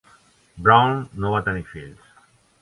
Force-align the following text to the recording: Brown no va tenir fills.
Brown 0.67 0.97
no 1.25 1.33
va 1.35 1.43
tenir 1.51 1.63
fills. 1.75 2.11